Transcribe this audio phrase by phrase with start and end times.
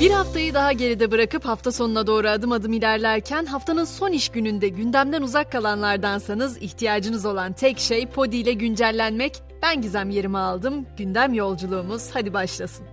[0.00, 4.68] Bir haftayı daha geride bırakıp hafta sonuna doğru adım adım ilerlerken haftanın son iş gününde
[4.68, 9.42] gündemden uzak kalanlardansanız ihtiyacınız olan tek şey Podi ile güncellenmek.
[9.62, 10.86] Ben Gizem yerimi aldım.
[10.98, 12.86] Gündem yolculuğumuz hadi başlasın.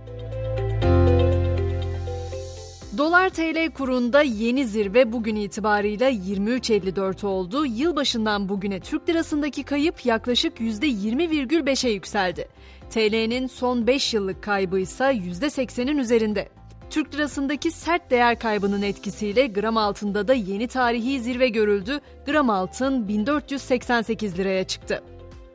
[2.98, 7.66] Dolar TL kurunda yeni zirve bugün itibarıyla 23.54 oldu.
[7.66, 12.48] Yılbaşından bugüne Türk lirasındaki kayıp yaklaşık %20,5'e yükseldi.
[12.90, 16.48] TL'nin son 5 yıllık kaybı ise %80'in üzerinde.
[16.90, 22.00] Türk lirasındaki sert değer kaybının etkisiyle gram altında da yeni tarihi zirve görüldü.
[22.26, 25.02] Gram altın 1488 liraya çıktı.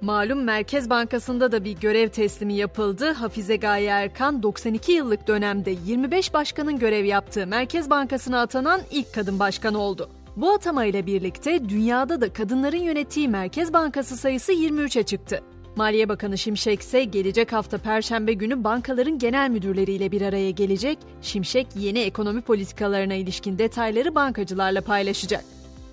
[0.02, 3.12] Malum Merkez Bankası'nda da bir görev teslimi yapıldı.
[3.12, 9.40] Hafize Gaye Erkan 92 yıllık dönemde 25 başkanın görev yaptığı Merkez Bankası'na atanan ilk kadın
[9.40, 10.10] başkan oldu.
[10.36, 15.44] Bu atamayla birlikte dünyada da kadınların yönettiği Merkez Bankası sayısı 23'e çıktı.
[15.76, 20.98] Maliye Bakanı Şimşek ise gelecek hafta Perşembe günü bankaların genel müdürleriyle bir araya gelecek.
[21.22, 25.44] Şimşek yeni ekonomi politikalarına ilişkin detayları bankacılarla paylaşacak.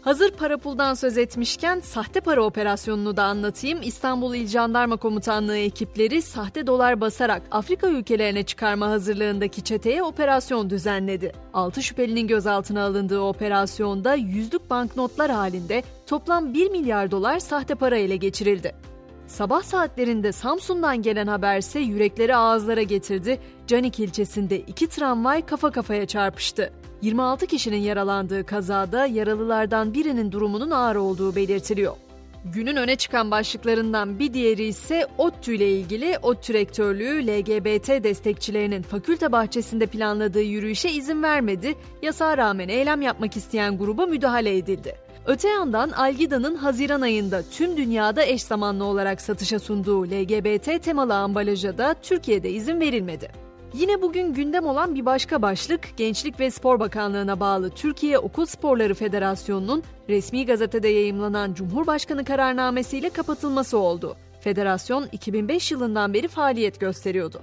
[0.03, 3.79] Hazır para puldan söz etmişken sahte para operasyonunu da anlatayım.
[3.83, 11.33] İstanbul İl Jandarma Komutanlığı ekipleri sahte dolar basarak Afrika ülkelerine çıkarma hazırlığındaki çeteye operasyon düzenledi.
[11.55, 18.17] 6 şüphelinin gözaltına alındığı operasyonda yüzlük banknotlar halinde toplam 1 milyar dolar sahte para ele
[18.17, 18.88] geçirildi.
[19.29, 23.41] Sabah saatlerinde Samsun'dan gelen haberse yürekleri ağızlara getirdi.
[23.67, 26.73] Canik ilçesinde iki tramvay kafa kafaya çarpıştı.
[27.03, 31.97] 26 kişinin yaralandığı kazada yaralılardan birinin durumunun ağır olduğu belirtiliyor.
[32.45, 39.33] Günün öne çıkan başlıklarından bir diğeri ise ODTÜ ile ilgili ODTÜ rektörlüğü LGBT destekçilerinin fakülte
[39.33, 45.08] bahçesinde planladığı yürüyüşe izin vermedi, yasağa rağmen eylem yapmak isteyen gruba müdahale edildi.
[45.29, 51.79] Öte yandan Algida'nın Haziran ayında tüm dünyada eş zamanlı olarak satışa sunduğu LGBT temalı ambalaja
[51.79, 53.29] da Türkiye'de izin verilmedi.
[53.75, 58.95] Yine bugün gündem olan bir başka başlık Gençlik ve Spor Bakanlığı'na bağlı Türkiye Okul Sporları
[58.95, 64.17] Federasyonu'nun resmi gazetede yayımlanan Cumhurbaşkanı kararnamesiyle kapatılması oldu.
[64.41, 67.43] Federasyon 2005 yılından beri faaliyet gösteriyordu.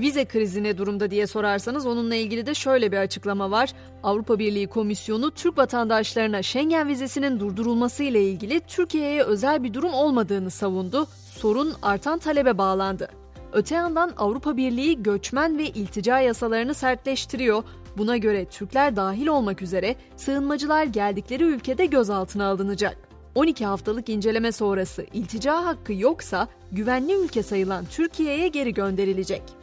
[0.00, 3.72] Vize krizi ne durumda diye sorarsanız onunla ilgili de şöyle bir açıklama var.
[4.02, 10.50] Avrupa Birliği Komisyonu Türk vatandaşlarına Schengen vizesinin durdurulması ile ilgili Türkiye'ye özel bir durum olmadığını
[10.50, 11.06] savundu.
[11.30, 13.08] Sorun artan talebe bağlandı.
[13.52, 17.62] Öte yandan Avrupa Birliği göçmen ve iltica yasalarını sertleştiriyor.
[17.98, 22.96] Buna göre Türkler dahil olmak üzere sığınmacılar geldikleri ülkede gözaltına alınacak.
[23.34, 29.59] 12 haftalık inceleme sonrası iltica hakkı yoksa güvenli ülke sayılan Türkiye'ye geri gönderilecek.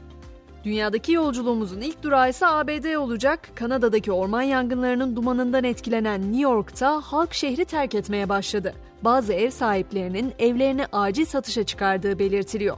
[0.68, 3.50] Dünyadaki yolculuğumuzun ilk durağı ise ABD olacak.
[3.56, 8.74] Kanada'daki orman yangınlarının dumanından etkilenen New York'ta halk şehri terk etmeye başladı.
[9.02, 12.78] Bazı ev sahiplerinin evlerini acil satışa çıkardığı belirtiliyor.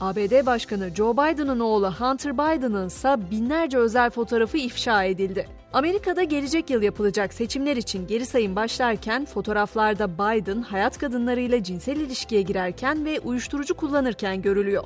[0.00, 5.48] ABD Başkanı Joe Biden'ın oğlu Hunter Biden'ın ise binlerce özel fotoğrafı ifşa edildi.
[5.72, 12.42] Amerika'da gelecek yıl yapılacak seçimler için geri sayım başlarken fotoğraflarda Biden hayat kadınlarıyla cinsel ilişkiye
[12.42, 14.84] girerken ve uyuşturucu kullanırken görülüyor.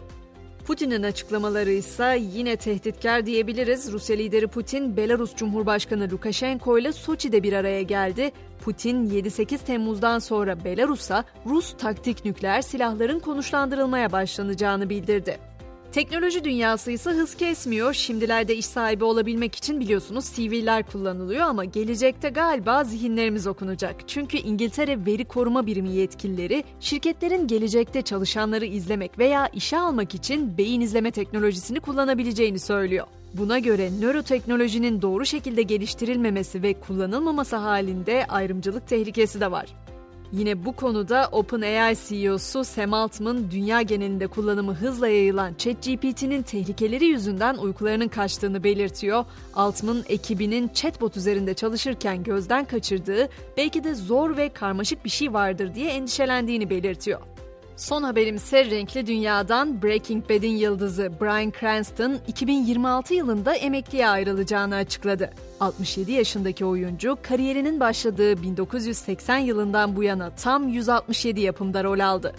[0.66, 3.92] Putin'in açıklamaları ise yine tehditkar diyebiliriz.
[3.92, 8.32] Rusya lideri Putin, Belarus Cumhurbaşkanı Lukashenko ile Soçi'de bir araya geldi.
[8.64, 15.53] Putin 7-8 Temmuz'dan sonra Belarus'a Rus taktik nükleer silahların konuşlandırılmaya başlanacağını bildirdi.
[15.94, 17.92] Teknoloji dünyası ise hız kesmiyor.
[17.92, 24.08] Şimdilerde iş sahibi olabilmek için biliyorsunuz CV'ler kullanılıyor ama gelecekte galiba zihinlerimiz okunacak.
[24.08, 30.80] Çünkü İngiltere Veri Koruma Birimi yetkilileri şirketlerin gelecekte çalışanları izlemek veya işe almak için beyin
[30.80, 33.06] izleme teknolojisini kullanabileceğini söylüyor.
[33.34, 39.83] Buna göre nöroteknolojinin doğru şekilde geliştirilmemesi ve kullanılmaması halinde ayrımcılık tehlikesi de var.
[40.38, 47.56] Yine bu konuda OpenAI CEO'su Sam Altman, dünya genelinde kullanımı hızla yayılan ChatGPT'nin tehlikeleri yüzünden
[47.56, 49.24] uykularının kaçtığını belirtiyor.
[49.54, 55.74] Altman, ekibinin chatbot üzerinde çalışırken gözden kaçırdığı, belki de zor ve karmaşık bir şey vardır
[55.74, 57.20] diye endişelendiğini belirtiyor.
[57.76, 65.30] Son haberim ise renkli dünyadan Breaking Bad'in yıldızı Bryan Cranston 2026 yılında emekliye ayrılacağını açıkladı.
[65.60, 72.34] 67 yaşındaki oyuncu kariyerinin başladığı 1980 yılından bu yana tam 167 yapımda rol aldı.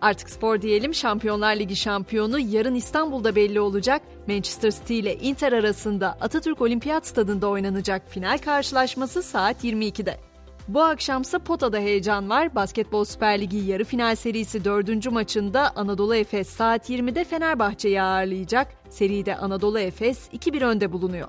[0.00, 4.02] Artık spor diyelim Şampiyonlar Ligi şampiyonu yarın İstanbul'da belli olacak.
[4.26, 10.27] Manchester City ile Inter arasında Atatürk Olimpiyat Stadında oynanacak final karşılaşması saat 22'de.
[10.68, 12.54] Bu akşamsa Pota'da heyecan var.
[12.54, 15.12] Basketbol Süper Ligi yarı final serisi 4.
[15.12, 18.68] maçında Anadolu Efes saat 20'de Fenerbahçe'yi ağırlayacak.
[18.88, 21.28] Seride Anadolu Efes 2-1 önde bulunuyor.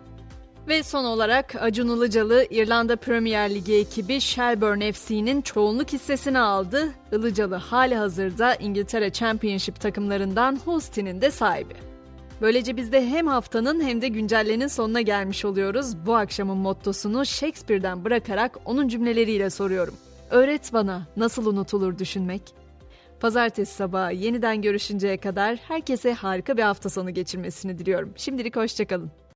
[0.67, 6.89] Ve son olarak Acun Ilıcalı İrlanda Premier Ligi ekibi Shelburne FC'nin çoğunluk hissesini aldı.
[7.11, 11.73] Ilıcalı hali hazırda İngiltere Championship takımlarından Hull City'nin de sahibi.
[12.41, 16.05] Böylece biz de hem haftanın hem de güncellenin sonuna gelmiş oluyoruz.
[16.05, 19.93] Bu akşamın mottosunu Shakespeare'den bırakarak onun cümleleriyle soruyorum.
[20.29, 22.41] Öğret bana nasıl unutulur düşünmek?
[23.19, 28.13] Pazartesi sabahı yeniden görüşünceye kadar herkese harika bir hafta sonu geçirmesini diliyorum.
[28.15, 29.11] Şimdilik hoşçakalın.